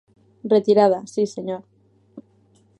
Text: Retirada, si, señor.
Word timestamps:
Retirada, 0.53 0.99
si, 1.13 1.23
señor. 1.35 1.61